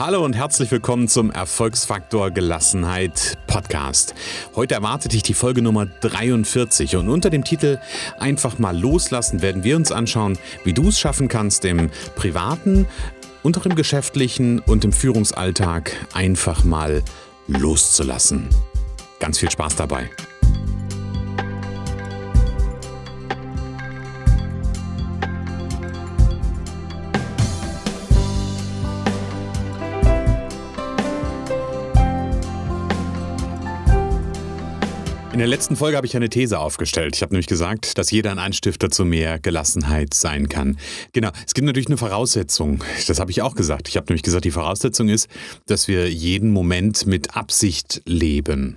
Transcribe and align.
Hallo 0.00 0.24
und 0.24 0.32
herzlich 0.32 0.70
willkommen 0.70 1.08
zum 1.08 1.30
Erfolgsfaktor 1.30 2.30
Gelassenheit 2.30 3.36
Podcast. 3.46 4.14
Heute 4.56 4.72
erwartet 4.72 5.12
dich 5.12 5.22
die 5.22 5.34
Folge 5.34 5.60
Nummer 5.60 5.84
43 5.84 6.96
und 6.96 7.10
unter 7.10 7.28
dem 7.28 7.44
Titel 7.44 7.78
Einfach 8.18 8.58
mal 8.58 8.74
loslassen 8.74 9.42
werden 9.42 9.62
wir 9.62 9.76
uns 9.76 9.92
anschauen, 9.92 10.38
wie 10.64 10.72
du 10.72 10.88
es 10.88 10.98
schaffen 10.98 11.28
kannst, 11.28 11.66
im 11.66 11.90
privaten 12.16 12.86
und 13.42 13.58
auch 13.58 13.66
im 13.66 13.74
geschäftlichen 13.74 14.60
und 14.60 14.86
im 14.86 14.92
Führungsalltag 14.94 15.94
einfach 16.14 16.64
mal 16.64 17.02
loszulassen. 17.46 18.48
Ganz 19.18 19.38
viel 19.38 19.50
Spaß 19.50 19.76
dabei. 19.76 20.08
Der 35.40 35.48
letzten 35.48 35.74
Folge 35.74 35.96
habe 35.96 36.06
ich 36.06 36.14
eine 36.14 36.28
These 36.28 36.58
aufgestellt. 36.58 37.16
Ich 37.16 37.22
habe 37.22 37.32
nämlich 37.32 37.46
gesagt, 37.46 37.96
dass 37.96 38.10
jeder 38.10 38.30
ein 38.30 38.38
Anstifter 38.38 38.90
zu 38.90 39.06
mehr 39.06 39.38
Gelassenheit 39.38 40.12
sein 40.12 40.50
kann. 40.50 40.76
Genau, 41.14 41.30
es 41.46 41.54
gibt 41.54 41.64
natürlich 41.64 41.86
eine 41.86 41.96
Voraussetzung. 41.96 42.84
Das 43.06 43.18
habe 43.18 43.30
ich 43.30 43.40
auch 43.40 43.54
gesagt. 43.54 43.88
Ich 43.88 43.96
habe 43.96 44.04
nämlich 44.08 44.22
gesagt, 44.22 44.44
die 44.44 44.50
Voraussetzung 44.50 45.08
ist, 45.08 45.28
dass 45.64 45.88
wir 45.88 46.12
jeden 46.12 46.50
Moment 46.50 47.06
mit 47.06 47.38
Absicht 47.38 48.02
leben. 48.04 48.76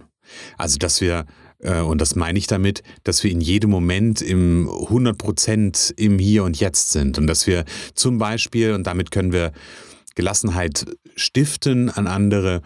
Also, 0.58 0.78
dass 0.78 1.02
wir 1.02 1.26
äh, 1.60 1.82
und 1.82 2.00
das 2.00 2.16
meine 2.16 2.40
ich 2.40 2.48
damit, 2.48 2.82
dass 3.04 3.26
wir 3.26 3.32
in 3.32 3.42
jedem 3.42 3.70
Moment 3.70 4.22
im 4.22 4.70
100 4.70 5.18
Prozent 5.18 5.94
im 5.98 6.18
Hier 6.18 6.46
und 6.46 6.58
Jetzt 6.58 6.92
sind 6.92 7.18
und 7.18 7.28
dass 7.28 7.46
wir 7.46 7.66
zum 7.94 8.20
Beispiel, 8.20 8.72
und 8.72 8.88
damit 8.88 9.12
können 9.12 9.34
wir 9.34 9.52
Gelassenheit 10.16 10.86
stiften 11.18 11.90
an 11.90 12.08
andere, 12.08 12.62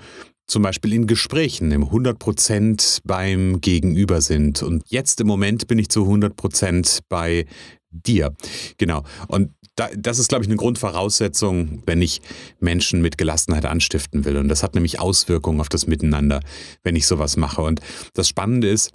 zum 0.47 0.63
Beispiel 0.63 0.93
in 0.93 1.07
Gesprächen 1.07 1.71
im 1.71 1.89
100% 1.89 3.01
beim 3.03 3.61
Gegenüber 3.61 4.21
sind. 4.21 4.63
Und 4.63 4.83
jetzt 4.87 5.19
im 5.21 5.27
Moment 5.27 5.67
bin 5.67 5.77
ich 5.77 5.89
zu 5.89 6.05
100% 6.05 6.99
bei 7.09 7.45
dir. 7.91 8.33
Genau. 8.77 9.03
Und 9.27 9.51
da, 9.75 9.89
das 9.95 10.19
ist, 10.19 10.29
glaube 10.29 10.43
ich, 10.43 10.49
eine 10.49 10.57
Grundvoraussetzung, 10.57 11.83
wenn 11.85 12.01
ich 12.01 12.21
Menschen 12.59 13.01
mit 13.01 13.17
Gelassenheit 13.17 13.65
anstiften 13.65 14.25
will. 14.25 14.37
Und 14.37 14.47
das 14.47 14.63
hat 14.63 14.73
nämlich 14.73 14.99
Auswirkungen 14.99 15.61
auf 15.61 15.69
das 15.69 15.85
Miteinander, 15.85 16.39
wenn 16.83 16.95
ich 16.95 17.05
sowas 17.05 17.37
mache. 17.37 17.61
Und 17.61 17.81
das 18.13 18.27
Spannende 18.27 18.69
ist, 18.69 18.91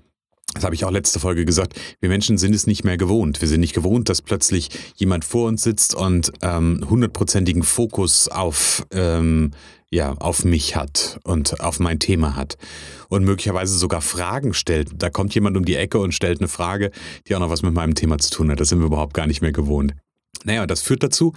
das 0.55 0.65
habe 0.65 0.75
ich 0.75 0.85
auch 0.85 0.91
letzte 0.91 1.19
Folge 1.19 1.47
gesagt, 1.47 1.81
wir 2.01 2.09
Menschen 2.09 2.37
sind 2.37 2.55
es 2.55 2.67
nicht 2.67 2.85
mehr 2.85 2.97
gewohnt. 2.97 3.41
Wir 3.41 3.49
sind 3.49 3.61
nicht 3.61 3.75
gewohnt, 3.75 4.09
dass 4.09 4.21
plötzlich 4.21 4.69
jemand 4.97 5.25
vor 5.25 5.49
uns 5.49 5.63
sitzt 5.63 5.95
und 5.95 6.33
ähm, 6.43 6.85
hundertprozentigen 6.89 7.63
Fokus 7.63 8.29
auf 8.29 8.85
ähm, 8.93 9.53
ja, 9.93 10.15
auf 10.15 10.45
mich 10.45 10.75
hat 10.75 11.21
und 11.23 11.61
auf 11.61 11.79
mein 11.79 11.99
Thema 11.99 12.35
hat 12.35 12.57
und 13.09 13.25
möglicherweise 13.25 13.77
sogar 13.77 14.01
Fragen 14.01 14.55
stellt. 14.55 14.91
Da 14.97 15.11
kommt 15.11 15.35
jemand 15.35 15.57
um 15.59 15.67
die 15.67 15.77
Ecke 15.77 15.99
und 15.99 16.15
stellt 16.15 16.41
eine 16.41 16.49
Frage, 16.49 16.91
die 17.29 17.37
auch 17.37 17.41
noch 17.41 17.51
was 17.51 17.63
mit 17.63 17.75
meinem 17.75 17.95
Thema 17.95 18.17
zu 18.19 18.31
tun 18.31 18.51
hat. 18.51 18.59
Das 18.59 18.71
sind 18.71 18.79
wir 18.79 18.87
überhaupt 18.87 19.13
gar 19.13 19.27
nicht 19.27 19.43
mehr 19.43 19.53
gewohnt. 19.53 19.95
Naja, 20.45 20.67
das 20.67 20.81
führt 20.81 21.03
dazu, 21.03 21.35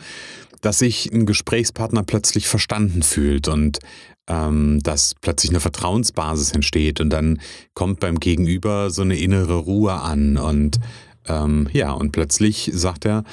dass 0.61 0.79
sich 0.79 1.11
ein 1.11 1.25
Gesprächspartner 1.25 2.03
plötzlich 2.03 2.47
verstanden 2.47 3.03
fühlt 3.03 3.49
und 3.49 3.79
ähm, 4.27 4.79
dass 4.81 5.15
plötzlich 5.19 5.51
eine 5.51 5.59
Vertrauensbasis 5.59 6.53
entsteht 6.53 7.01
und 7.01 7.09
dann 7.09 7.41
kommt 7.73 7.99
beim 7.99 8.19
Gegenüber 8.19 8.89
so 8.89 9.01
eine 9.01 9.17
innere 9.17 9.57
Ruhe 9.57 9.93
an 9.93 10.37
und 10.37 10.79
ähm, 11.27 11.67
ja, 11.73 11.91
und 11.91 12.11
plötzlich 12.11 12.71
sagt 12.73 13.05
er, 13.05 13.25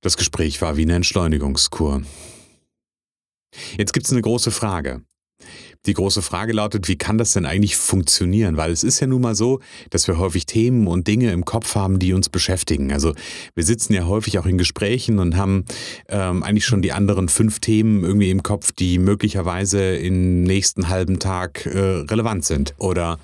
das 0.00 0.16
Gespräch 0.16 0.62
war 0.62 0.78
wie 0.78 0.82
eine 0.82 0.94
Entschleunigungskur. 0.94 2.02
Jetzt 3.78 3.92
gibt 3.92 4.06
es 4.06 4.12
eine 4.12 4.22
große 4.22 4.50
Frage. 4.50 5.02
Die 5.86 5.94
große 5.94 6.20
Frage 6.20 6.52
lautet, 6.52 6.88
wie 6.88 6.96
kann 6.96 7.16
das 7.16 7.32
denn 7.32 7.46
eigentlich 7.46 7.76
funktionieren? 7.76 8.56
Weil 8.56 8.72
es 8.72 8.82
ist 8.82 8.98
ja 8.98 9.06
nun 9.06 9.22
mal 9.22 9.36
so, 9.36 9.60
dass 9.90 10.08
wir 10.08 10.18
häufig 10.18 10.46
Themen 10.46 10.88
und 10.88 11.06
Dinge 11.06 11.30
im 11.30 11.44
Kopf 11.44 11.76
haben, 11.76 12.00
die 12.00 12.12
uns 12.12 12.28
beschäftigen. 12.28 12.92
Also 12.92 13.14
wir 13.54 13.62
sitzen 13.62 13.92
ja 13.92 14.06
häufig 14.06 14.38
auch 14.38 14.46
in 14.46 14.58
Gesprächen 14.58 15.20
und 15.20 15.36
haben 15.36 15.64
ähm, 16.08 16.42
eigentlich 16.42 16.64
schon 16.64 16.82
die 16.82 16.92
anderen 16.92 17.28
fünf 17.28 17.60
Themen 17.60 18.02
irgendwie 18.02 18.30
im 18.30 18.42
Kopf, 18.42 18.72
die 18.72 18.98
möglicherweise 18.98 19.96
im 19.96 20.42
nächsten 20.42 20.88
halben 20.88 21.20
Tag 21.20 21.66
äh, 21.66 21.78
relevant 21.78 22.44
sind. 22.44 22.74
Oder 22.78 23.20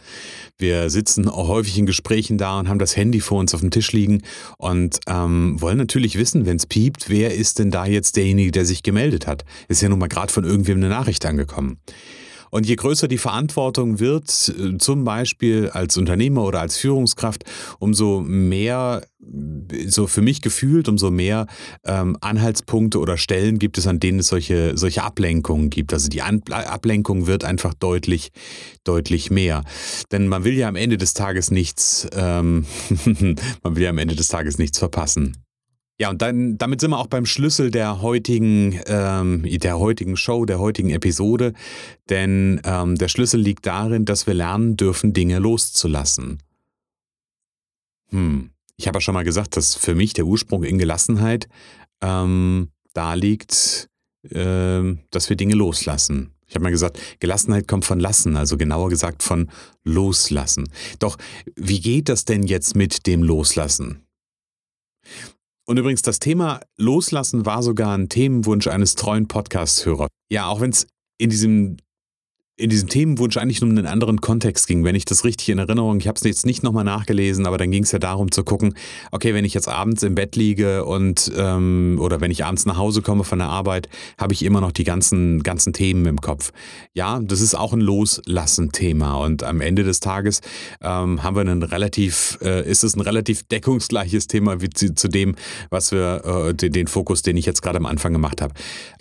wir 0.59 0.91
sitzen 0.91 1.29
auch 1.29 1.49
häufig 1.49 1.77
in 1.79 1.87
Gesprächen 1.87 2.39
da 2.39 2.59
und 2.59 2.69
haben 2.69 2.79
das 2.79 2.97
Handy 2.97 3.21
vor 3.21 3.41
uns 3.41 3.55
auf 3.55 3.61
dem 3.61 3.71
Tisch 3.71 3.93
liegen 3.93 4.23
und 4.59 5.01
ähm, 5.09 5.61
wollen 5.61 5.79
natürlich 5.79 6.17
wissen, 6.17 6.47
wenn 6.47 6.57
es 6.57 6.67
piept, 6.67 7.09
wer 7.09 7.35
ist 7.35 7.59
denn 7.59 7.71
da 7.71 7.87
jetzt 7.87 8.17
derjenige, 8.17 8.53
der 8.53 8.65
sich 8.65 8.83
gemeldet 8.83 9.27
hat. 9.27 9.45
Ist 9.69 9.83
ja 9.83 9.89
nun 9.89 9.99
mal 9.99 10.09
gerade 10.09 10.33
von 10.33 10.45
irgendwem 10.45 10.79
eine 10.79 10.89
Nachricht 10.89 11.27
angekommen. 11.27 11.79
Und 12.53 12.67
je 12.67 12.77
größer 12.77 13.09
die 13.09 13.17
Verantwortung 13.17 13.99
wird, 13.99 14.29
zum 14.29 15.05
Beispiel 15.05 15.71
als 15.71 15.97
Unternehmer 15.97 16.45
oder 16.45 16.61
als 16.61 16.77
Führungskraft, 16.77 17.45
umso 17.79 18.21
mehr, 18.21 19.07
so 19.87 20.07
für 20.07 20.21
mich 20.21 20.43
gefühlt, 20.43 20.87
umso 20.87 21.11
mehr 21.11 21.47
ähm, 21.87 22.19
Anhaltspunkte 22.21 22.99
oder 22.99 23.17
Stellen 23.17 23.59
gibt 23.59 23.79
es, 23.79 23.87
an 23.87 24.01
denen 24.01 24.19
es 24.19 24.29
solche, 24.29 24.77
solche 24.77 25.03
Ablenkungen 25.03 25.71
gibt. 25.71 25.95
Also 25.95 26.11
die 26.11 26.21
an 26.21 26.43
Ablenkung 26.51 27.27
wird 27.27 27.43
einfach 27.43 27.73
deutlich, 27.73 28.33
deutlich 28.85 29.31
mehr. 29.31 29.65
Denn 30.13 30.29
man 30.29 30.45
will 30.45 30.53
ja 30.53 30.69
am 30.69 30.77
Ende 30.77 30.99
des 30.99 31.15
Tages 31.15 31.51
nichts, 31.51 32.07
ähm, 32.15 32.67
man 33.63 33.77
will 33.77 33.83
ja 33.83 33.91
am 33.91 33.99
Ende 33.99 34.15
des 34.15 34.29
Tages 34.29 34.59
nichts 34.59 34.79
verpassen. 34.79 35.39
Ja, 35.99 36.11
und 36.11 36.23
dann, 36.23 36.59
damit 36.59 36.81
sind 36.81 36.91
wir 36.91 36.99
auch 36.99 37.07
beim 37.07 37.27
Schlüssel 37.27 37.71
der 37.71 38.03
heutigen, 38.03 38.81
ähm, 38.87 39.47
der 39.47 39.79
heutigen 39.79 40.17
Show, 40.17 40.45
der 40.47 40.59
heutigen 40.59 40.91
Episode. 40.91 41.53
Denn 42.09 42.61
ähm, 42.65 42.97
der 42.97 43.09
Schlüssel 43.09 43.41
liegt 43.41 43.67
darin, 43.67 44.05
dass 44.05 44.27
wir 44.27 44.35
lernen 44.35 44.77
dürfen, 44.77 45.13
Dinge 45.13 45.39
loszulassen. 45.39 46.43
Hm. 48.09 48.51
Ich 48.77 48.89
habe 48.89 48.97
ja 48.97 49.01
schon 49.01 49.15
mal 49.15 49.25
gesagt, 49.25 49.57
dass 49.57 49.77
für 49.77 49.95
mich 49.95 50.13
der 50.13 50.27
Ursprung 50.27 50.65
in 50.65 50.79
Gelassenheit 50.79 51.49
ähm, 52.01 52.71
da 52.95 53.15
liegt, 53.15 53.89
äh, 54.29 54.83
dass 55.11 55.29
wir 55.29 55.37
Dinge 55.37 55.55
loslassen. 55.55 56.35
Ich 56.49 56.55
habe 56.55 56.65
mal 56.65 56.71
gesagt, 56.71 56.99
Gelassenheit 57.21 57.67
kommt 57.67 57.85
von 57.85 57.99
lassen, 57.99 58.37
also 58.37 58.57
genauer 58.57 58.91
gesagt 58.91 59.23
von 59.23 59.51
loslassen. 59.85 60.69
Doch 60.99 61.17
wie 61.57 61.81
geht 61.81 62.09
das 62.09 62.25
denn 62.25 62.43
jetzt 62.43 62.77
mit 62.77 63.07
dem 63.07 63.23
Loslassen? 63.23 64.03
Und 65.67 65.79
übrigens, 65.79 66.03
das 66.03 66.19
Thema 66.19 66.61
Loslassen 66.77 67.47
war 67.47 67.63
sogar 67.63 67.97
ein 67.97 68.09
Themenwunsch 68.09 68.67
eines 68.67 68.95
treuen 68.95 69.29
Podcast-Hörers. 69.29 70.09
Ja, 70.31 70.47
auch 70.47 70.61
wenn 70.61 70.71
es 70.71 70.87
in 71.19 71.31
diesem 71.31 71.77
in 72.59 72.69
diesem 72.69 72.89
Themenwunsch 72.89 73.39
eigentlich 73.39 73.63
um 73.63 73.71
einen 73.71 73.87
anderen 73.87 74.21
Kontext 74.21 74.67
ging, 74.67 74.85
wenn 74.85 74.95
ich 74.95 75.07
das 75.07 75.25
richtig 75.25 75.49
in 75.49 75.59
Erinnerung, 75.59 75.99
ich 75.99 76.07
habe 76.07 76.17
es 76.17 76.23
jetzt 76.23 76.45
nicht 76.45 76.63
nochmal 76.63 76.85
nachgelesen, 76.85 77.47
aber 77.47 77.57
dann 77.57 77.71
ging 77.71 77.83
es 77.83 77.93
ja 77.93 77.99
darum 77.99 78.31
zu 78.31 78.45
gucken, 78.45 78.75
okay, 79.11 79.33
wenn 79.33 79.47
ich 79.47 79.55
jetzt 79.55 79.69
abends 79.69 80.03
im 80.03 80.15
Bett 80.15 80.37
liege 80.37 80.85
und 80.85 81.33
ähm, 81.35 81.97
oder 81.99 82.21
wenn 82.21 82.31
ich 82.31 82.45
abends 82.45 82.67
nach 82.67 82.77
Hause 82.77 83.01
komme 83.01 83.25
von 83.25 83.39
der 83.39 83.49
Arbeit, 83.49 83.89
habe 84.19 84.35
ich 84.35 84.45
immer 84.45 84.61
noch 84.61 84.73
die 84.73 84.85
ganzen, 84.85 85.43
ganzen 85.43 85.73
Themen 85.73 86.05
im 86.05 86.21
Kopf. 86.21 86.53
Ja, 86.93 87.21
das 87.21 87.41
ist 87.41 87.55
auch 87.55 87.73
ein 87.73 87.81
Loslassen-Thema 87.81 89.15
und 89.15 89.45
am 89.45 89.63
Ende 89.63 89.83
des 89.83 90.01
Tages 90.01 90.43
ähm, 90.83 91.23
haben 91.23 91.35
wir 91.35 91.41
einen 91.41 91.63
relativ, 91.63 92.39
äh, 92.43 92.69
ist 92.69 92.85
es 92.85 92.95
ein 92.95 93.01
relativ 93.01 93.45
deckungsgleiches 93.45 94.27
Thema 94.27 94.61
wie 94.61 94.69
zu, 94.69 94.95
zu 94.95 95.09
dem, 95.09 95.37
was 95.71 95.91
wir, 95.91 96.51
äh, 96.51 96.55
den 96.55 96.87
Fokus, 96.87 97.23
den 97.23 97.39
ich 97.39 97.47
jetzt 97.47 97.63
gerade 97.63 97.79
am 97.79 97.87
Anfang 97.87 98.13
gemacht 98.13 98.43
habe. 98.43 98.53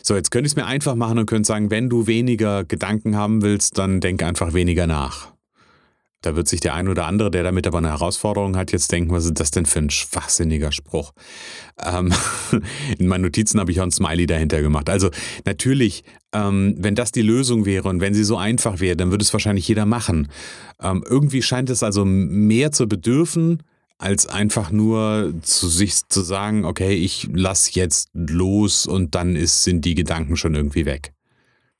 So, 0.02 0.16
jetzt 0.16 0.32
könnte 0.32 0.48
ich 0.48 0.54
es 0.54 0.56
mir 0.56 0.66
einfach 0.66 0.96
machen 0.96 1.20
und 1.20 1.26
könnte 1.26 1.48
sagen, 1.48 1.70
wenn 1.70 1.90
du 1.90 2.08
weniger 2.08 2.64
Gedanken 2.64 3.16
haben 3.18 3.42
willst, 3.42 3.51
dann 3.60 4.00
denk 4.00 4.24
einfach 4.24 4.54
weniger 4.54 4.88
nach. 4.88 5.32
Da 6.22 6.36
wird 6.36 6.48
sich 6.48 6.60
der 6.60 6.76
ein 6.76 6.88
oder 6.88 7.08
andere, 7.08 7.32
der 7.32 7.42
damit 7.42 7.66
aber 7.66 7.80
eine 7.80 7.90
Herausforderung 7.90 8.56
hat, 8.56 8.72
jetzt 8.72 8.92
denken, 8.92 9.12
was 9.12 9.26
ist 9.26 9.40
das 9.40 9.50
denn 9.50 9.66
für 9.66 9.80
ein 9.80 9.90
schwachsinniger 9.90 10.72
Spruch? 10.72 11.14
Ähm, 11.84 12.14
in 13.00 13.08
meinen 13.08 13.24
Notizen 13.24 13.60
habe 13.60 13.72
ich 13.72 13.80
auch 13.80 13.86
ein 13.86 13.92
Smiley 13.92 14.28
dahinter 14.28 14.62
gemacht. 14.62 14.88
Also 14.88 15.10
natürlich, 15.46 16.04
ähm, 16.32 16.76
wenn 16.78 16.94
das 16.94 17.12
die 17.12 17.24
Lösung 17.24 17.66
wäre 17.66 17.90
und 17.90 18.02
wenn 18.02 18.14
sie 18.14 18.24
so 18.24 18.38
einfach 18.38 18.80
wäre, 18.80 18.96
dann 18.96 19.10
würde 19.10 19.24
es 19.24 19.34
wahrscheinlich 19.34 19.68
jeder 19.68 19.88
machen. 19.88 20.28
Ähm, 20.80 21.04
irgendwie 21.10 21.42
scheint 21.42 21.72
es 21.72 21.82
also 21.82 22.06
mehr 22.06 22.72
zu 22.72 22.88
bedürfen, 22.88 23.64
als 23.98 24.28
einfach 24.28 24.72
nur 24.72 25.34
zu 25.42 25.68
sich 25.70 26.08
zu 26.08 26.22
sagen, 26.22 26.66
okay, 26.66 26.94
ich 26.94 27.30
lass 27.34 27.74
jetzt 27.74 28.10
los 28.14 28.86
und 28.86 29.16
dann 29.16 29.36
ist, 29.36 29.64
sind 29.64 29.86
die 29.86 29.96
Gedanken 29.96 30.38
schon 30.38 30.54
irgendwie 30.54 30.86
weg. 30.86 31.14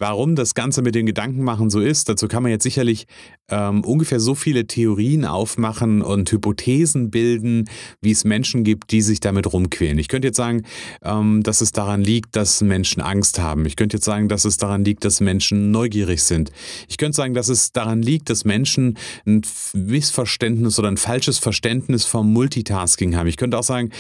Warum 0.02 0.36
das 0.36 0.56
Ganze 0.56 0.82
mit 0.82 0.96
den 0.96 1.06
Gedanken 1.06 1.44
machen 1.44 1.70
so 1.70 1.80
ist, 1.80 2.10
dazu 2.10 2.28
kann 2.28 2.42
man 2.42 2.52
jetzt 2.52 2.64
sicherlich 2.64 3.06
ähm, 3.52 3.84
ungefähr 3.84 4.20
so 4.20 4.34
viele 4.34 4.66
Theorien 4.66 5.26
aufmachen 5.26 6.02
und 6.02 6.32
Hypothesen 6.32 7.12
bilden, 7.12 7.70
wie 8.02 8.10
es 8.10 8.24
Menschen 8.24 8.64
gibt, 8.64 8.92
die 8.92 9.04
sich 9.04 9.20
damit 9.20 9.54
rumquälen. 9.54 10.00
Ich 10.00 10.08
könnte 10.08 10.30
jetzt 10.30 10.38
sagen, 10.38 10.64
ähm, 11.04 11.44
dass 11.44 11.62
es 11.62 11.72
daran 11.72 12.02
liegt, 12.02 12.36
dass 12.36 12.62
Menschen 12.62 13.04
Angst 13.04 13.38
haben. 13.38 13.68
Ich 13.68 13.76
könnte 13.76 13.98
jetzt 13.98 14.06
sagen, 14.06 14.28
dass 14.28 14.44
es 14.44 14.58
daran 14.58 14.84
liegt, 14.84 15.06
dass 15.06 15.22
Menschen 15.22 15.70
neugierig 15.70 16.24
sind. 16.24 16.52
Ich 16.88 16.98
könnte 16.98 17.16
sagen, 17.16 17.36
dass 17.36 17.50
es 17.50 17.72
daran 17.72 18.02
liegt, 18.02 18.32
dass 18.32 18.44
Menschen 18.44 18.98
ein 19.28 19.44
Missverständnis 19.74 20.80
oder 20.80 20.88
ein 20.88 20.98
falsches 20.98 21.38
Verständnis 21.38 22.06
vom 22.06 22.34
Multitasking 22.34 23.16
haben. 23.16 23.28
Ich 23.28 23.38
könnte 23.38 23.56
auch 23.56 23.64
sagen, 23.64 23.92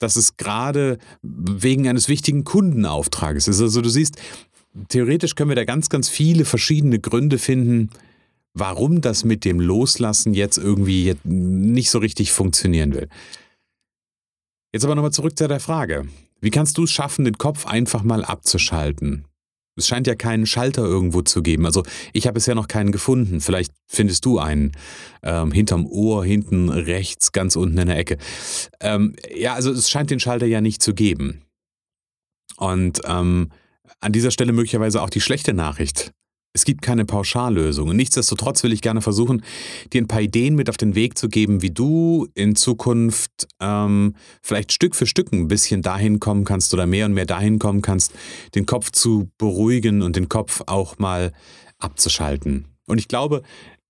dass 0.00 0.16
es 0.16 0.36
gerade 0.36 0.98
wegen 1.22 1.88
eines 1.88 2.10
wichtigen 2.10 2.44
Kundenauftrages 2.44 3.48
ist. 3.48 3.62
Also 3.62 3.80
du 3.80 3.88
siehst, 3.88 4.16
theoretisch 4.88 5.34
können 5.34 5.50
wir 5.50 5.56
da 5.56 5.64
ganz, 5.64 5.88
ganz 5.88 6.08
viele 6.08 6.44
verschiedene 6.44 6.98
Gründe 6.98 7.38
finden, 7.38 7.90
warum 8.54 9.00
das 9.00 9.24
mit 9.24 9.44
dem 9.44 9.60
Loslassen 9.60 10.34
jetzt 10.34 10.58
irgendwie 10.58 11.14
nicht 11.24 11.90
so 11.90 11.98
richtig 11.98 12.32
funktionieren 12.32 12.94
will. 12.94 13.08
Jetzt 14.72 14.84
aber 14.84 14.94
nochmal 14.94 15.12
zurück 15.12 15.38
zu 15.38 15.48
der 15.48 15.60
Frage. 15.60 16.08
Wie 16.40 16.50
kannst 16.50 16.78
du 16.78 16.84
es 16.84 16.90
schaffen, 16.90 17.24
den 17.24 17.38
Kopf 17.38 17.66
einfach 17.66 18.02
mal 18.02 18.24
abzuschalten? 18.24 19.24
Es 19.78 19.86
scheint 19.86 20.06
ja 20.06 20.14
keinen 20.14 20.46
Schalter 20.46 20.82
irgendwo 20.82 21.20
zu 21.20 21.42
geben. 21.42 21.66
Also 21.66 21.82
ich 22.14 22.26
habe 22.26 22.34
bisher 22.34 22.54
noch 22.54 22.66
keinen 22.66 22.92
gefunden. 22.92 23.40
Vielleicht 23.40 23.72
findest 23.86 24.24
du 24.24 24.38
einen. 24.38 24.72
Ähm, 25.22 25.52
hinterm 25.52 25.86
Ohr, 25.86 26.24
hinten 26.24 26.70
rechts, 26.70 27.32
ganz 27.32 27.56
unten 27.56 27.76
in 27.76 27.88
der 27.88 27.98
Ecke. 27.98 28.16
Ähm, 28.80 29.16
ja, 29.34 29.54
also 29.54 29.70
es 29.70 29.90
scheint 29.90 30.10
den 30.10 30.20
Schalter 30.20 30.46
ja 30.46 30.62
nicht 30.62 30.82
zu 30.82 30.94
geben. 30.94 31.42
Und 32.56 33.02
ähm, 33.04 33.50
an 34.00 34.12
dieser 34.12 34.30
Stelle 34.30 34.52
möglicherweise 34.52 35.02
auch 35.02 35.10
die 35.10 35.20
schlechte 35.20 35.54
Nachricht. 35.54 36.12
Es 36.56 36.64
gibt 36.64 36.80
keine 36.80 37.04
Pauschallösung. 37.04 37.90
Und 37.90 37.96
nichtsdestotrotz 37.96 38.62
will 38.62 38.72
ich 38.72 38.80
gerne 38.80 39.02
versuchen, 39.02 39.42
dir 39.92 40.00
ein 40.00 40.08
paar 40.08 40.22
Ideen 40.22 40.54
mit 40.54 40.70
auf 40.70 40.78
den 40.78 40.94
Weg 40.94 41.18
zu 41.18 41.28
geben, 41.28 41.60
wie 41.60 41.70
du 41.70 42.28
in 42.34 42.56
Zukunft 42.56 43.46
ähm, 43.60 44.14
vielleicht 44.40 44.72
Stück 44.72 44.96
für 44.96 45.06
Stück 45.06 45.32
ein 45.32 45.48
bisschen 45.48 45.82
dahin 45.82 46.18
kommen 46.18 46.44
kannst 46.44 46.72
oder 46.72 46.86
mehr 46.86 47.04
und 47.04 47.12
mehr 47.12 47.26
dahin 47.26 47.58
kommen 47.58 47.82
kannst, 47.82 48.14
den 48.54 48.64
Kopf 48.64 48.90
zu 48.90 49.28
beruhigen 49.36 50.00
und 50.00 50.16
den 50.16 50.30
Kopf 50.30 50.62
auch 50.66 50.98
mal 50.98 51.32
abzuschalten. 51.78 52.64
Und 52.86 52.98
ich 52.98 53.08
glaube, 53.08 53.42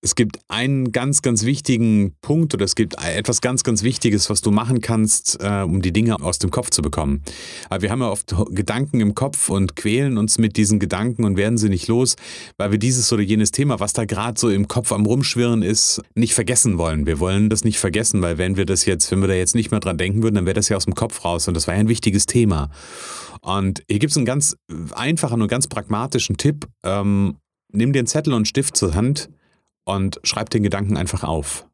es 0.06 0.14
gibt 0.14 0.38
einen 0.46 0.92
ganz, 0.92 1.20
ganz 1.20 1.44
wichtigen 1.44 2.14
Punkt 2.20 2.54
oder 2.54 2.64
es 2.64 2.76
gibt 2.76 2.94
etwas 3.02 3.40
ganz, 3.40 3.64
ganz 3.64 3.82
Wichtiges, 3.82 4.30
was 4.30 4.40
du 4.40 4.52
machen 4.52 4.80
kannst, 4.80 5.38
äh, 5.40 5.62
um 5.62 5.82
die 5.82 5.92
Dinge 5.92 6.14
aus 6.20 6.38
dem 6.38 6.52
Kopf 6.52 6.70
zu 6.70 6.80
bekommen. 6.80 7.22
Aber 7.70 7.82
wir 7.82 7.90
haben 7.90 8.02
ja 8.02 8.08
oft 8.08 8.32
Gedanken 8.50 9.00
im 9.00 9.16
Kopf 9.16 9.48
und 9.48 9.74
quälen 9.74 10.16
uns 10.16 10.38
mit 10.38 10.56
diesen 10.56 10.78
Gedanken 10.78 11.24
und 11.24 11.36
werden 11.36 11.58
sie 11.58 11.68
nicht 11.68 11.88
los, 11.88 12.14
weil 12.56 12.70
wir 12.70 12.78
dieses 12.78 13.12
oder 13.12 13.22
jenes 13.22 13.50
Thema, 13.50 13.80
was 13.80 13.94
da 13.94 14.04
gerade 14.04 14.38
so 14.38 14.48
im 14.48 14.68
Kopf 14.68 14.92
am 14.92 15.06
Rumschwirren 15.06 15.62
ist, 15.62 16.00
nicht 16.14 16.34
vergessen 16.34 16.78
wollen. 16.78 17.04
Wir 17.04 17.18
wollen 17.18 17.50
das 17.50 17.64
nicht 17.64 17.80
vergessen, 17.80 18.22
weil 18.22 18.38
wenn 18.38 18.56
wir 18.56 18.64
das 18.64 18.84
jetzt, 18.84 19.10
wenn 19.10 19.20
wir 19.20 19.28
da 19.28 19.34
jetzt 19.34 19.56
nicht 19.56 19.72
mehr 19.72 19.80
dran 19.80 19.98
denken 19.98 20.22
würden, 20.22 20.36
dann 20.36 20.46
wäre 20.46 20.54
das 20.54 20.68
ja 20.68 20.76
aus 20.76 20.84
dem 20.84 20.94
Kopf 20.94 21.24
raus 21.24 21.48
und 21.48 21.54
das 21.54 21.66
war 21.66 21.74
ja 21.74 21.80
ein 21.80 21.88
wichtiges 21.88 22.26
Thema. 22.26 22.70
Und 23.40 23.82
hier 23.88 23.98
gibt 23.98 24.12
es 24.12 24.16
einen 24.16 24.26
ganz 24.26 24.56
einfachen 24.94 25.42
und 25.42 25.48
ganz 25.48 25.66
pragmatischen 25.66 26.36
Tipp. 26.36 26.68
Ähm, 26.84 27.38
nimm 27.72 27.92
dir 27.92 27.98
einen 27.98 28.06
Zettel 28.06 28.32
und 28.32 28.36
einen 28.36 28.44
Stift 28.44 28.76
zur 28.76 28.94
Hand 28.94 29.30
und 29.86 30.20
schreib 30.24 30.50
den 30.50 30.62
Gedanken 30.62 30.98
einfach 30.98 31.24
auf. 31.24 31.66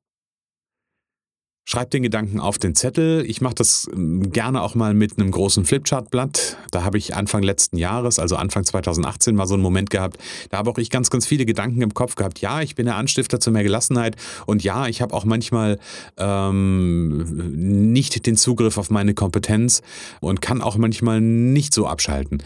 Schreib 1.65 1.91
den 1.93 2.03
Gedanken 2.03 2.41
auf 2.41 2.59
den 2.59 2.75
Zettel. 2.75 3.25
Ich 3.25 3.41
mache 3.41 3.55
das 3.55 3.89
ähm, 3.95 4.33
gerne 4.33 4.63
auch 4.63 4.75
mal 4.75 4.95
mit 4.95 5.19
einem 5.19 5.31
großen 5.31 5.65
Flipchartblatt. 5.65 6.57
Da 6.73 6.83
habe 6.83 6.99
ich 6.99 7.15
Anfang 7.15 7.45
letzten 7.45 7.79
Jahres, 7.79 8.19
also 8.19 8.35
Anfang 8.35 8.65
2018, 8.65 9.37
mal 9.37 9.47
so 9.47 9.55
einen 9.55 9.63
Moment 9.63 9.89
gehabt. 9.89 10.19
Da 10.51 10.59
habe 10.59 10.71
auch 10.71 10.79
ich 10.79 10.91
ganz, 10.91 11.09
ganz 11.09 11.25
viele 11.25 11.47
Gedanken 11.47 11.81
im 11.81 11.95
Kopf 11.95 12.17
gehabt. 12.17 12.41
Ja, 12.41 12.63
ich 12.63 12.75
bin 12.75 12.87
der 12.87 12.97
Anstifter 12.97 13.39
zu 13.39 13.53
mehr 13.53 13.63
Gelassenheit 13.63 14.17
und 14.45 14.65
ja, 14.65 14.89
ich 14.89 15.03
habe 15.03 15.15
auch 15.15 15.25
manchmal 15.25 15.79
ähm, 16.19 17.93
nicht 17.93 18.27
den 18.27 18.37
Zugriff 18.37 18.77
auf 18.77 18.91
meine 18.91 19.15
Kompetenz 19.15 19.83
und 20.21 20.43
kann 20.43 20.63
auch 20.63 20.77
manchmal 20.77 21.21
nicht 21.21 21.73
so 21.73 21.87
abschalten. 21.87 22.43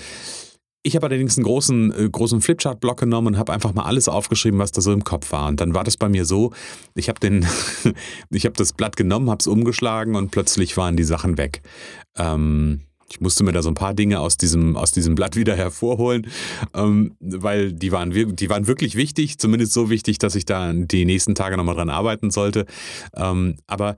Ich 0.86 0.94
habe 0.94 1.06
allerdings 1.06 1.36
einen 1.36 1.44
großen, 1.44 1.92
äh, 1.92 2.08
großen 2.08 2.40
Flipchart-Block 2.40 3.00
genommen 3.00 3.26
und 3.26 3.38
habe 3.38 3.52
einfach 3.52 3.74
mal 3.74 3.82
alles 3.82 4.08
aufgeschrieben, 4.08 4.60
was 4.60 4.70
da 4.70 4.80
so 4.80 4.92
im 4.92 5.02
Kopf 5.02 5.32
war. 5.32 5.48
Und 5.48 5.60
dann 5.60 5.74
war 5.74 5.82
das 5.82 5.96
bei 5.96 6.08
mir 6.08 6.24
so, 6.24 6.52
ich 6.94 7.08
habe 7.08 7.18
den, 7.18 7.44
ich 8.30 8.44
habe 8.44 8.54
das 8.54 8.72
Blatt 8.72 8.96
genommen, 8.96 9.28
habe 9.28 9.40
es 9.40 9.48
umgeschlagen 9.48 10.14
und 10.14 10.30
plötzlich 10.30 10.76
waren 10.76 10.96
die 10.96 11.02
Sachen 11.02 11.38
weg. 11.38 11.62
Ähm, 12.16 12.82
ich 13.08 13.20
musste 13.20 13.42
mir 13.42 13.50
da 13.50 13.62
so 13.62 13.68
ein 13.68 13.74
paar 13.74 13.94
Dinge 13.94 14.20
aus 14.20 14.36
diesem, 14.36 14.76
aus 14.76 14.92
diesem 14.92 15.16
Blatt 15.16 15.34
wieder 15.34 15.56
hervorholen, 15.56 16.28
ähm, 16.72 17.16
weil 17.18 17.72
die 17.72 17.90
waren, 17.90 18.12
die 18.36 18.48
waren 18.48 18.68
wirklich 18.68 18.94
wichtig, 18.94 19.38
zumindest 19.38 19.72
so 19.72 19.90
wichtig, 19.90 20.18
dass 20.18 20.36
ich 20.36 20.44
da 20.44 20.72
die 20.72 21.04
nächsten 21.04 21.34
Tage 21.34 21.56
nochmal 21.56 21.74
dran 21.74 21.90
arbeiten 21.90 22.30
sollte. 22.30 22.64
Ähm, 23.16 23.56
aber 23.66 23.96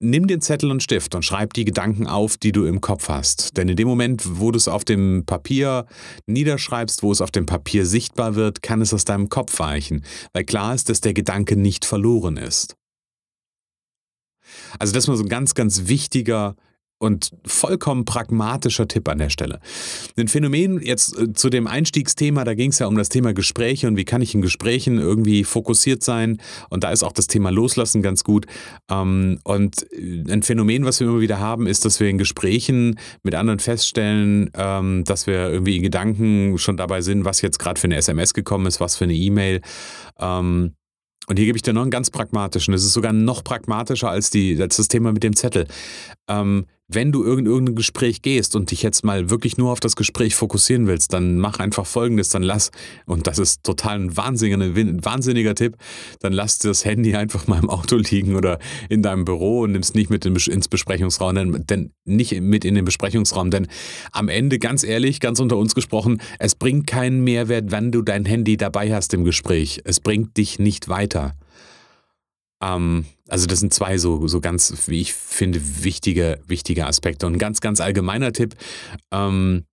Nimm 0.00 0.26
den 0.26 0.40
Zettel 0.40 0.70
und 0.70 0.82
Stift 0.82 1.14
und 1.14 1.24
schreib 1.24 1.54
die 1.54 1.64
Gedanken 1.64 2.06
auf, 2.06 2.36
die 2.36 2.52
du 2.52 2.66
im 2.66 2.80
Kopf 2.80 3.08
hast. 3.08 3.56
Denn 3.56 3.68
in 3.68 3.76
dem 3.76 3.88
Moment, 3.88 4.40
wo 4.40 4.50
du 4.50 4.56
es 4.56 4.68
auf 4.68 4.84
dem 4.84 5.24
Papier 5.24 5.86
niederschreibst, 6.26 7.02
wo 7.02 7.12
es 7.12 7.20
auf 7.20 7.30
dem 7.30 7.46
Papier 7.46 7.86
sichtbar 7.86 8.34
wird, 8.34 8.62
kann 8.62 8.80
es 8.80 8.92
aus 8.92 9.04
deinem 9.04 9.28
Kopf 9.28 9.58
weichen, 9.58 10.04
weil 10.32 10.44
klar 10.44 10.74
ist, 10.74 10.88
dass 10.88 11.00
der 11.00 11.14
Gedanke 11.14 11.56
nicht 11.56 11.84
verloren 11.84 12.36
ist. 12.36 12.76
Also 14.78 14.92
das 14.92 15.04
ist 15.04 15.08
mal 15.08 15.16
so 15.16 15.22
ein 15.22 15.28
ganz, 15.28 15.54
ganz 15.54 15.86
wichtiger 15.86 16.56
und 17.04 17.32
vollkommen 17.44 18.06
pragmatischer 18.06 18.88
Tipp 18.88 19.08
an 19.08 19.18
der 19.18 19.28
Stelle. 19.28 19.60
Ein 20.16 20.28
Phänomen 20.28 20.80
jetzt 20.80 21.18
äh, 21.18 21.32
zu 21.34 21.50
dem 21.50 21.66
Einstiegsthema, 21.66 22.44
da 22.44 22.54
ging 22.54 22.70
es 22.70 22.78
ja 22.78 22.86
um 22.86 22.96
das 22.96 23.10
Thema 23.10 23.34
Gespräche 23.34 23.86
und 23.86 23.96
wie 23.96 24.06
kann 24.06 24.22
ich 24.22 24.34
in 24.34 24.40
Gesprächen 24.40 24.98
irgendwie 24.98 25.44
fokussiert 25.44 26.02
sein. 26.02 26.38
Und 26.70 26.82
da 26.82 26.90
ist 26.90 27.02
auch 27.02 27.12
das 27.12 27.26
Thema 27.26 27.50
Loslassen 27.50 28.02
ganz 28.02 28.24
gut. 28.24 28.46
Ähm, 28.90 29.38
und 29.44 29.86
äh, 29.92 30.24
ein 30.32 30.42
Phänomen, 30.42 30.86
was 30.86 31.00
wir 31.00 31.06
immer 31.06 31.20
wieder 31.20 31.38
haben, 31.38 31.66
ist, 31.66 31.84
dass 31.84 32.00
wir 32.00 32.08
in 32.08 32.16
Gesprächen 32.16 32.98
mit 33.22 33.34
anderen 33.34 33.58
feststellen, 33.58 34.50
ähm, 34.54 35.04
dass 35.04 35.26
wir 35.26 35.50
irgendwie 35.50 35.76
in 35.76 35.82
Gedanken 35.82 36.56
schon 36.56 36.78
dabei 36.78 37.02
sind, 37.02 37.26
was 37.26 37.42
jetzt 37.42 37.58
gerade 37.58 37.78
für 37.78 37.86
eine 37.86 37.96
SMS 37.96 38.32
gekommen 38.32 38.66
ist, 38.66 38.80
was 38.80 38.96
für 38.96 39.04
eine 39.04 39.14
E-Mail. 39.14 39.60
Ähm, 40.18 40.72
und 41.26 41.38
hier 41.38 41.46
gebe 41.46 41.56
ich 41.56 41.62
dir 41.62 41.72
noch 41.72 41.82
einen 41.82 41.90
ganz 41.90 42.10
pragmatischen. 42.10 42.72
Das 42.72 42.84
ist 42.84 42.92
sogar 42.92 43.12
noch 43.12 43.42
pragmatischer 43.44 44.10
als, 44.10 44.30
die, 44.30 44.60
als 44.60 44.76
das 44.76 44.88
Thema 44.88 45.12
mit 45.12 45.22
dem 45.22 45.34
Zettel. 45.34 45.66
Ähm, 46.28 46.66
wenn 46.94 47.12
du 47.12 47.24
in 47.24 47.46
irgendein 47.46 47.74
Gespräch 47.74 48.22
gehst 48.22 48.56
und 48.56 48.70
dich 48.70 48.82
jetzt 48.82 49.04
mal 49.04 49.30
wirklich 49.30 49.56
nur 49.56 49.72
auf 49.72 49.80
das 49.80 49.96
Gespräch 49.96 50.34
fokussieren 50.34 50.86
willst, 50.86 51.12
dann 51.12 51.38
mach 51.38 51.58
einfach 51.58 51.86
folgendes, 51.86 52.28
dann 52.28 52.42
lass, 52.42 52.70
und 53.06 53.26
das 53.26 53.38
ist 53.38 53.64
total 53.64 54.00
ein 54.00 54.16
wahnsinniger, 54.16 54.62
ein 54.62 55.04
wahnsinniger 55.04 55.54
Tipp, 55.54 55.76
dann 56.20 56.32
lass 56.32 56.58
das 56.58 56.84
Handy 56.84 57.14
einfach 57.14 57.46
mal 57.46 57.58
im 57.58 57.70
Auto 57.70 57.96
liegen 57.96 58.36
oder 58.36 58.58
in 58.88 59.02
deinem 59.02 59.24
Büro 59.24 59.60
und 59.60 59.72
nimmst 59.72 59.94
nicht 59.94 60.10
mit 60.10 60.24
ins 60.26 60.68
Besprechungsraum, 60.68 61.34
denn, 61.34 61.64
denn 61.68 61.90
nicht 62.04 62.40
mit 62.40 62.64
in 62.64 62.74
den 62.74 62.84
Besprechungsraum, 62.84 63.50
denn 63.50 63.66
am 64.12 64.28
Ende, 64.28 64.58
ganz 64.58 64.84
ehrlich, 64.84 65.20
ganz 65.20 65.40
unter 65.40 65.56
uns 65.56 65.74
gesprochen, 65.74 66.20
es 66.38 66.54
bringt 66.54 66.86
keinen 66.86 67.24
Mehrwert, 67.24 67.70
wenn 67.70 67.92
du 67.92 68.02
dein 68.02 68.24
Handy 68.24 68.56
dabei 68.56 68.94
hast 68.94 69.14
im 69.14 69.24
Gespräch. 69.24 69.80
Es 69.84 70.00
bringt 70.00 70.36
dich 70.36 70.58
nicht 70.58 70.88
weiter. 70.88 71.34
Ähm, 72.62 73.06
also 73.28 73.46
das 73.46 73.60
sind 73.60 73.72
zwei 73.72 73.98
so, 73.98 74.26
so 74.28 74.40
ganz, 74.40 74.88
wie 74.88 75.00
ich 75.00 75.14
finde, 75.14 75.60
wichtige, 75.84 76.40
wichtige 76.46 76.86
Aspekte. 76.86 77.26
Und 77.26 77.34
ein 77.34 77.38
ganz, 77.38 77.60
ganz 77.60 77.80
allgemeiner 77.80 78.32
Tipp, 78.32 78.54
ähm, 79.10 79.64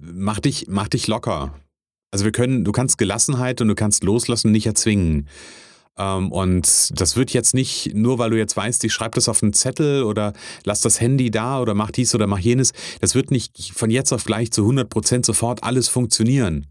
mach, 0.00 0.40
dich, 0.40 0.66
mach 0.68 0.88
dich 0.88 1.06
locker. 1.06 1.54
Also 2.10 2.24
wir 2.24 2.32
können, 2.32 2.64
du 2.64 2.72
kannst 2.72 2.98
Gelassenheit 2.98 3.60
und 3.60 3.68
du 3.68 3.74
kannst 3.74 4.04
loslassen 4.04 4.50
nicht 4.52 4.66
erzwingen. 4.66 5.28
Ähm, 5.98 6.30
und 6.30 7.00
das 7.00 7.16
wird 7.16 7.32
jetzt 7.32 7.54
nicht, 7.54 7.94
nur 7.94 8.18
weil 8.18 8.30
du 8.30 8.38
jetzt 8.38 8.56
weißt, 8.56 8.84
ich 8.84 8.92
schreibe 8.92 9.14
das 9.14 9.28
auf 9.28 9.42
einen 9.42 9.52
Zettel 9.52 10.02
oder 10.02 10.32
lass 10.64 10.80
das 10.80 11.00
Handy 11.00 11.30
da 11.30 11.60
oder 11.60 11.74
mach 11.74 11.90
dies 11.90 12.14
oder 12.14 12.26
mach 12.26 12.38
jenes, 12.38 12.72
das 13.00 13.14
wird 13.14 13.30
nicht 13.30 13.72
von 13.72 13.90
jetzt 13.90 14.12
auf 14.12 14.24
gleich 14.24 14.52
zu 14.52 14.62
100 14.62 14.88
Prozent 14.88 15.26
sofort 15.26 15.62
alles 15.62 15.88
funktionieren. 15.88 16.66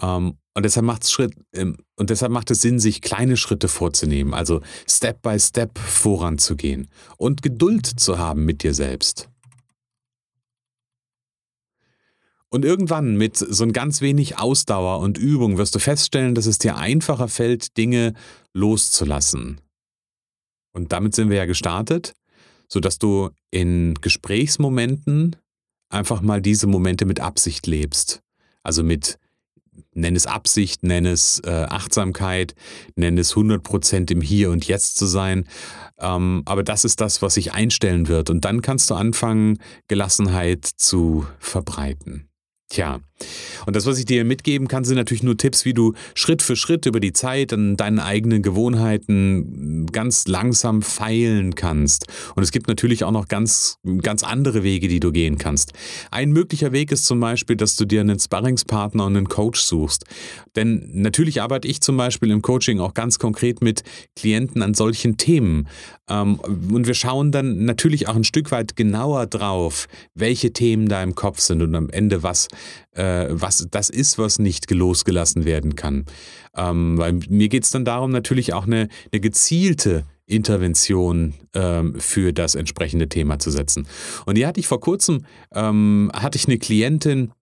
Ähm, 0.00 0.36
und 0.54 0.64
deshalb 0.64 0.86
macht 0.86 1.02
es 1.02 1.12
Schritt, 1.12 1.34
ähm, 1.52 1.76
und 1.96 2.10
deshalb 2.10 2.32
macht 2.32 2.50
es 2.50 2.60
Sinn, 2.60 2.78
sich 2.78 3.02
kleine 3.02 3.36
Schritte 3.36 3.68
vorzunehmen, 3.68 4.34
also 4.34 4.60
Step 4.88 5.20
by 5.22 5.38
Step 5.38 5.78
voranzugehen 5.78 6.88
und 7.16 7.42
Geduld 7.42 7.86
zu 7.86 8.18
haben 8.18 8.44
mit 8.44 8.62
dir 8.62 8.74
selbst. 8.74 9.28
Und 12.50 12.64
irgendwann 12.64 13.16
mit 13.16 13.36
so 13.36 13.64
ein 13.64 13.72
ganz 13.72 14.00
wenig 14.00 14.38
Ausdauer 14.38 15.00
und 15.00 15.18
Übung 15.18 15.58
wirst 15.58 15.74
du 15.74 15.80
feststellen, 15.80 16.36
dass 16.36 16.46
es 16.46 16.58
dir 16.58 16.76
einfacher 16.76 17.26
fällt, 17.26 17.76
Dinge 17.76 18.14
loszulassen. 18.52 19.60
Und 20.72 20.92
damit 20.92 21.16
sind 21.16 21.30
wir 21.30 21.36
ja 21.36 21.46
gestartet, 21.46 22.14
sodass 22.68 23.00
du 23.00 23.30
in 23.50 23.94
Gesprächsmomenten 24.00 25.34
einfach 25.88 26.20
mal 26.20 26.40
diese 26.40 26.68
Momente 26.68 27.06
mit 27.06 27.18
Absicht 27.18 27.66
lebst. 27.66 28.22
Also 28.62 28.84
mit 28.84 29.18
nenn 29.94 30.16
es 30.16 30.26
Absicht, 30.26 30.82
nenn 30.82 31.06
es 31.06 31.40
äh, 31.44 31.50
Achtsamkeit, 31.50 32.54
nenn 32.96 33.18
es 33.18 33.34
100% 33.34 34.10
im 34.10 34.20
Hier 34.20 34.50
und 34.50 34.66
Jetzt 34.66 34.96
zu 34.96 35.06
sein. 35.06 35.46
Ähm, 35.98 36.42
aber 36.44 36.62
das 36.62 36.84
ist 36.84 37.00
das, 37.00 37.22
was 37.22 37.34
sich 37.34 37.52
einstellen 37.52 38.08
wird. 38.08 38.30
Und 38.30 38.44
dann 38.44 38.62
kannst 38.62 38.90
du 38.90 38.94
anfangen, 38.94 39.58
Gelassenheit 39.88 40.64
zu 40.64 41.26
verbreiten. 41.38 42.28
Tja, 42.68 43.00
Und 43.66 43.76
das, 43.76 43.86
was 43.86 43.98
ich 43.98 44.04
dir 44.04 44.24
mitgeben 44.24 44.68
kann, 44.68 44.84
sind 44.84 44.96
natürlich 44.96 45.22
nur 45.22 45.36
Tipps, 45.36 45.64
wie 45.64 45.74
du 45.74 45.94
Schritt 46.14 46.42
für 46.42 46.56
Schritt 46.56 46.86
über 46.86 47.00
die 47.00 47.12
Zeit 47.12 47.52
an 47.52 47.76
deinen 47.76 47.98
eigenen 47.98 48.42
Gewohnheiten 48.42 49.86
ganz 49.90 50.26
langsam 50.26 50.82
feilen 50.82 51.54
kannst. 51.54 52.06
Und 52.34 52.42
es 52.42 52.50
gibt 52.50 52.68
natürlich 52.68 53.04
auch 53.04 53.10
noch 53.10 53.28
ganz, 53.28 53.78
ganz 54.02 54.22
andere 54.22 54.62
Wege, 54.62 54.88
die 54.88 55.00
du 55.00 55.12
gehen 55.12 55.38
kannst. 55.38 55.72
Ein 56.10 56.32
möglicher 56.32 56.72
Weg 56.72 56.92
ist 56.92 57.06
zum 57.06 57.20
Beispiel, 57.20 57.56
dass 57.56 57.76
du 57.76 57.84
dir 57.84 58.00
einen 58.00 58.18
Sparringspartner 58.18 59.06
und 59.06 59.16
einen 59.16 59.28
Coach 59.28 59.60
suchst. 59.60 60.04
Denn 60.56 60.88
natürlich 60.92 61.40
arbeite 61.40 61.68
ich 61.68 61.80
zum 61.80 61.96
Beispiel 61.96 62.30
im 62.30 62.42
Coaching 62.42 62.80
auch 62.80 62.94
ganz 62.94 63.18
konkret 63.18 63.62
mit 63.62 63.82
Klienten 64.16 64.62
an 64.62 64.74
solchen 64.74 65.16
Themen. 65.16 65.68
Ähm, 66.08 66.38
und 66.38 66.86
wir 66.86 66.94
schauen 66.94 67.32
dann 67.32 67.64
natürlich 67.64 68.08
auch 68.08 68.16
ein 68.16 68.24
Stück 68.24 68.50
weit 68.50 68.76
genauer 68.76 69.26
drauf, 69.26 69.86
welche 70.14 70.52
Themen 70.52 70.88
da 70.88 71.02
im 71.02 71.14
Kopf 71.14 71.40
sind 71.40 71.62
und 71.62 71.74
am 71.74 71.90
Ende 71.90 72.22
was, 72.22 72.48
äh, 72.94 73.26
was 73.30 73.66
das 73.70 73.90
ist, 73.90 74.18
was 74.18 74.38
nicht 74.38 74.70
losgelassen 74.70 75.44
werden 75.44 75.76
kann. 75.76 76.04
Ähm, 76.56 76.98
weil 76.98 77.12
mir 77.28 77.48
geht 77.48 77.64
es 77.64 77.70
dann 77.70 77.84
darum, 77.84 78.10
natürlich 78.10 78.52
auch 78.52 78.66
eine, 78.66 78.88
eine 79.12 79.20
gezielte 79.20 80.04
Intervention 80.26 81.34
ähm, 81.54 81.94
für 81.98 82.32
das 82.32 82.54
entsprechende 82.54 83.08
Thema 83.08 83.38
zu 83.38 83.50
setzen. 83.50 83.86
Und 84.24 84.38
die 84.38 84.46
hatte 84.46 84.60
ich 84.60 84.66
vor 84.66 84.80
kurzem, 84.80 85.26
ähm, 85.52 86.10
hatte 86.14 86.38
ich 86.38 86.46
eine 86.46 86.58
Klientin, 86.58 87.32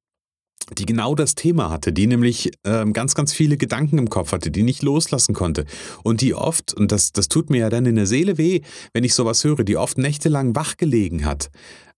die 0.78 0.86
genau 0.86 1.14
das 1.14 1.34
Thema 1.34 1.70
hatte, 1.70 1.92
die 1.92 2.06
nämlich 2.06 2.52
ähm, 2.64 2.92
ganz, 2.92 3.14
ganz 3.14 3.32
viele 3.32 3.56
Gedanken 3.56 3.98
im 3.98 4.08
Kopf 4.08 4.32
hatte, 4.32 4.50
die 4.50 4.62
nicht 4.62 4.82
loslassen 4.82 5.34
konnte. 5.34 5.64
Und 6.02 6.20
die 6.20 6.34
oft, 6.34 6.72
und 6.74 6.92
das, 6.92 7.12
das 7.12 7.28
tut 7.28 7.50
mir 7.50 7.58
ja 7.58 7.70
dann 7.70 7.86
in 7.86 7.96
der 7.96 8.06
Seele 8.06 8.38
weh, 8.38 8.60
wenn 8.92 9.04
ich 9.04 9.14
sowas 9.14 9.44
höre, 9.44 9.64
die 9.64 9.76
oft 9.76 9.98
nächtelang 9.98 10.54
wach 10.54 10.76
gelegen 10.76 11.24
hat. 11.24 11.50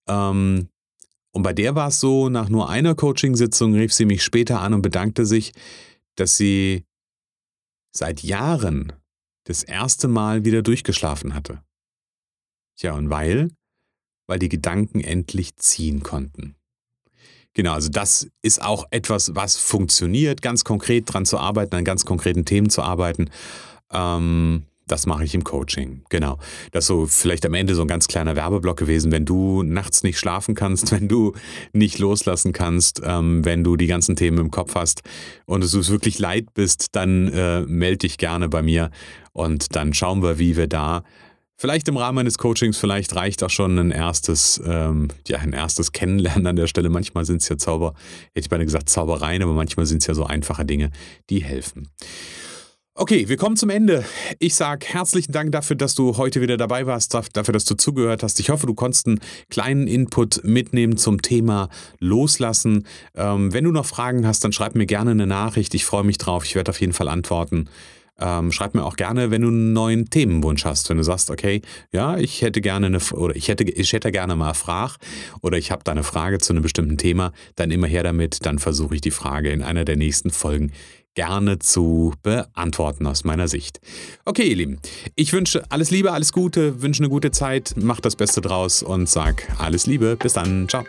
Ähm, 0.09 0.69
und 1.35 1.43
bei 1.43 1.53
der 1.53 1.75
war 1.75 1.89
es 1.89 1.99
so, 1.99 2.29
nach 2.29 2.49
nur 2.49 2.71
einer 2.71 2.95
Coachingsitzung 2.95 3.75
rief 3.75 3.93
sie 3.93 4.05
mich 4.05 4.23
später 4.23 4.61
an 4.61 4.73
und 4.73 4.83
bedankte 4.83 5.27
sich, 5.27 5.53
dass 6.15 6.37
sie 6.37 6.85
seit 7.91 8.23
Jahren 8.23 8.93
das 9.43 9.65
erste 9.65 10.07
Mal 10.07 10.45
wieder 10.45 10.63
durchgeschlafen 10.63 11.35
hatte. 11.35 11.61
Tja, 12.77 12.93
und 12.93 13.11
weil? 13.11 13.51
Weil 14.29 14.39
die 14.39 14.49
Gedanken 14.49 15.01
endlich 15.01 15.57
ziehen 15.57 16.05
konnten. 16.05 16.55
Genau, 17.53 17.73
also 17.73 17.89
das 17.89 18.29
ist 18.43 18.63
auch 18.63 18.87
etwas, 18.91 19.35
was 19.35 19.57
funktioniert, 19.57 20.41
ganz 20.41 20.63
konkret 20.63 21.13
dran 21.13 21.27
zu 21.27 21.39
arbeiten, 21.39 21.75
an 21.75 21.85
ganz 21.85 22.05
konkreten 22.05 22.45
Themen 22.45 22.71
zu 22.71 22.81
arbeiten. 22.81 23.29
Ähm, 23.91 24.67
das 24.87 25.07
mache 25.07 25.25
ich 25.25 25.35
im 25.35 25.45
Coaching, 25.45 26.03
genau. 26.09 26.39
Das 26.73 26.85
ist 26.85 26.89
so 26.89 27.07
vielleicht 27.07 27.47
am 27.47 27.55
Ende 27.55 27.75
so 27.75 27.83
ein 27.83 27.89
ganz 27.89 28.09
kleiner 28.09 28.37
Werbeblock 28.37 28.77
gewesen, 28.77 29.13
wenn 29.13 29.25
du 29.25 29.63
nachts 29.63 30.03
nicht 30.03 30.19
schlafen 30.19 30.55
kannst, 30.55 30.93
wenn 30.99 31.09
du 31.09 31.33
nicht 31.73 31.99
loslassen 31.99 32.53
kannst, 32.53 33.01
ähm, 33.05 33.45
wenn 33.45 33.65
du 33.65 33.77
die 33.77 33.87
ganzen 33.87 34.17
Themen 34.17 34.39
im 34.39 34.51
Kopf 34.51 34.75
hast 34.75 35.03
und 35.47 35.61
du 35.61 35.79
es 35.79 35.91
wirklich 35.91 36.19
leid 36.19 36.55
bist, 36.55 36.89
dann 36.93 37.29
äh, 37.29 37.61
melde 37.63 37.99
dich 37.99 38.19
gerne 38.19 38.49
bei 38.49 38.63
mir 38.63 38.91
und 39.33 39.75
dann 39.75 39.95
schauen 39.95 40.23
wir, 40.23 40.39
wie 40.39 40.57
wir 40.57 40.67
da 40.67 41.03
Vielleicht 41.57 41.87
im 41.87 41.97
Rahmen 41.97 42.19
eines 42.19 42.37
Coachings, 42.37 42.77
vielleicht 42.77 43.15
reicht 43.15 43.43
auch 43.45 43.51
schon 43.51 43.79
ein 43.79 43.93
erstes, 43.93 44.61
ähm, 44.67 45.09
ja, 45.29 45.39
ein 45.39 45.53
erstes 45.53 45.93
Kennenlernen 45.93 46.49
an 46.49 46.57
der 46.57 46.67
Stelle. 46.67 46.89
Manchmal 46.91 47.25
sind 47.25 47.43
es 47.43 47.49
ja 47.49 47.57
Zauber, 47.57 47.95
hätte 48.35 48.41
ich 48.41 48.49
beinahe 48.49 48.67
gesagt 48.67 48.91
Zaubereien, 48.91 49.43
aber 49.43 49.53
manchmal 49.53 49.87
sind 49.87 49.99
es 49.99 50.07
ja 50.09 50.15
so 50.15 50.27
einfache 50.27 50.65
Dinge, 50.65 50.91
die 51.31 51.45
helfen. 51.45 51.89
Okay, 52.97 53.29
wir 53.29 53.37
kommen 53.37 53.57
zum 53.57 53.71
Ende. 53.71 54.05
Ich 54.39 54.55
sage 54.55 54.87
herzlichen 54.87 55.33
Dank 55.33 55.51
dafür, 55.51 55.75
dass 55.75 55.97
du 55.97 56.17
heute 56.17 56.41
wieder 56.41 56.57
dabei 56.57 56.87
warst, 56.87 57.13
dafür, 57.13 57.53
dass 57.53 57.65
du 57.65 57.75
zugehört 57.75 58.23
hast. 58.23 58.39
Ich 58.39 58.51
hoffe, 58.51 58.69
du 58.69 58.75
konntest 58.75 59.09
einen 59.09 59.19
kleinen 59.51 59.89
Input 59.89 60.45
mitnehmen 60.45 60.97
zum 60.97 61.21
Thema 61.21 61.71
Loslassen. 61.99 62.87
Ähm, 63.17 63.53
wenn 63.53 63.65
du 63.65 63.73
noch 63.73 63.85
Fragen 63.85 64.25
hast, 64.25 64.45
dann 64.45 64.53
schreib 64.53 64.77
mir 64.77 64.87
gerne 64.87 65.11
eine 65.11 65.27
Nachricht. 65.27 65.75
Ich 65.75 65.85
freue 65.85 66.05
mich 66.05 66.19
drauf. 66.19 66.45
Ich 66.45 66.55
werde 66.55 66.71
auf 66.71 66.81
jeden 66.81 66.93
Fall 66.93 67.09
antworten. 67.09 67.69
Ähm, 68.21 68.53
schreib 68.53 68.75
mir 68.75 68.85
auch 68.85 68.97
gerne, 68.97 69.31
wenn 69.31 69.43
du 69.43 69.49
einen 69.49 69.73
neuen 69.73 70.09
Themenwunsch 70.09 70.65
hast. 70.65 70.89
Wenn 70.89 70.99
du 70.99 71.03
sagst, 71.03 71.31
okay, 71.31 71.63
ja, 71.93 72.17
ich 72.17 72.43
hätte 72.43 72.61
gerne 72.61 72.87
eine 72.87 72.99
oder 73.13 73.35
ich 73.35 73.49
hätte, 73.49 73.65
ich 73.65 73.93
hätte 73.93 74.13
gerne 74.13 74.37
mal 74.37 74.55
Frage 74.55 74.95
oder 75.43 75.59
ich 75.59 75.71
habe 75.71 75.83
da 75.85 75.93
eine 75.93 76.05
Frage 76.05 76.39
zu 76.39 76.53
einem 76.53 76.63
bestimmten 76.63 76.99
Thema, 76.99 77.33
dann 77.57 77.71
immer 77.71 77.87
her 77.87 78.03
damit, 78.03 78.47
dann 78.47 78.59
versuche 78.59 78.95
ich 78.95 79.01
die 79.01 79.11
Frage 79.11 79.51
in 79.51 79.63
einer 79.63 79.85
der 79.85 79.97
nächsten 79.97 80.31
Folgen 80.31 80.73
gerne 81.15 81.59
zu 81.59 82.13
beantworten 82.23 83.07
aus 83.07 83.25
meiner 83.25 83.49
Sicht. 83.49 83.81
Okay, 84.25 84.49
ihr 84.49 84.57
Lieben, 84.57 84.79
ich 85.15 85.33
wünsche 85.33 85.65
alles 85.71 85.91
Liebe, 85.91 86.13
alles 86.13 86.33
Gute, 86.33 86.83
wünsche 86.83 87.03
eine 87.03 87.09
gute 87.11 87.31
Zeit, 87.31 87.75
mach 87.77 88.01
das 88.01 88.17
Beste 88.17 88.41
draus 88.41 88.83
und 88.83 89.09
sag 89.09 89.49
alles 89.59 89.87
Liebe. 89.87 90.17
Bis 90.17 90.35
dann, 90.35 90.69
ciao. 90.69 90.85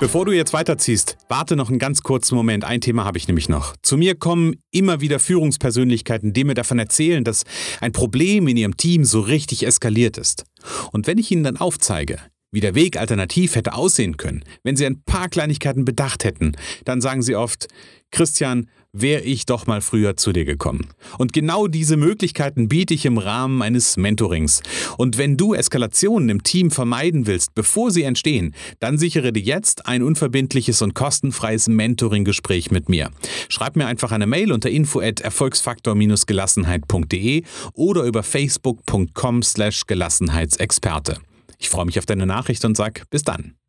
Bevor 0.00 0.24
du 0.24 0.32
jetzt 0.32 0.54
weiterziehst, 0.54 1.18
warte 1.28 1.56
noch 1.56 1.68
einen 1.68 1.78
ganz 1.78 2.02
kurzen 2.02 2.34
Moment. 2.34 2.64
Ein 2.64 2.80
Thema 2.80 3.04
habe 3.04 3.18
ich 3.18 3.28
nämlich 3.28 3.50
noch. 3.50 3.76
Zu 3.82 3.98
mir 3.98 4.14
kommen 4.14 4.54
immer 4.70 5.02
wieder 5.02 5.18
Führungspersönlichkeiten, 5.18 6.32
die 6.32 6.44
mir 6.44 6.54
davon 6.54 6.78
erzählen, 6.78 7.22
dass 7.22 7.44
ein 7.82 7.92
Problem 7.92 8.48
in 8.48 8.56
ihrem 8.56 8.78
Team 8.78 9.04
so 9.04 9.20
richtig 9.20 9.66
eskaliert 9.66 10.16
ist. 10.16 10.46
Und 10.90 11.06
wenn 11.06 11.18
ich 11.18 11.30
ihnen 11.30 11.44
dann 11.44 11.58
aufzeige, 11.58 12.16
wie 12.50 12.60
der 12.60 12.74
Weg 12.74 12.96
alternativ 12.96 13.56
hätte 13.56 13.74
aussehen 13.74 14.16
können, 14.16 14.42
wenn 14.62 14.74
sie 14.74 14.86
ein 14.86 15.02
paar 15.02 15.28
Kleinigkeiten 15.28 15.84
bedacht 15.84 16.24
hätten, 16.24 16.52
dann 16.86 17.02
sagen 17.02 17.20
sie 17.20 17.36
oft, 17.36 17.68
Christian, 18.10 18.70
wäre 18.92 19.22
ich 19.22 19.46
doch 19.46 19.66
mal 19.66 19.80
früher 19.80 20.16
zu 20.16 20.32
dir 20.32 20.44
gekommen. 20.44 20.88
Und 21.18 21.32
genau 21.32 21.68
diese 21.68 21.96
Möglichkeiten 21.96 22.68
biete 22.68 22.94
ich 22.94 23.06
im 23.06 23.18
Rahmen 23.18 23.62
eines 23.62 23.96
Mentorings. 23.96 24.62
Und 24.96 25.18
wenn 25.18 25.36
du 25.36 25.54
Eskalationen 25.54 26.28
im 26.28 26.42
Team 26.42 26.70
vermeiden 26.70 27.26
willst, 27.26 27.54
bevor 27.54 27.90
sie 27.90 28.02
entstehen, 28.02 28.54
dann 28.80 28.98
sichere 28.98 29.32
dir 29.32 29.42
jetzt 29.42 29.86
ein 29.86 30.02
unverbindliches 30.02 30.82
und 30.82 30.94
kostenfreies 30.94 31.68
Mentoring-Gespräch 31.68 32.70
mit 32.70 32.88
mir. 32.88 33.10
Schreib 33.48 33.76
mir 33.76 33.86
einfach 33.86 34.12
eine 34.12 34.26
Mail 34.26 34.52
unter 34.52 34.70
info 34.70 35.00
at 35.00 35.20
erfolgsfaktor-gelassenheit.de 35.20 37.42
oder 37.74 38.04
über 38.04 38.22
facebook.com 38.22 39.42
slash 39.42 39.86
Gelassenheitsexperte. 39.86 41.18
Ich 41.58 41.68
freue 41.68 41.86
mich 41.86 41.98
auf 41.98 42.06
deine 42.06 42.26
Nachricht 42.26 42.64
und 42.64 42.76
sag 42.76 43.02
bis 43.10 43.22
dann. 43.22 43.59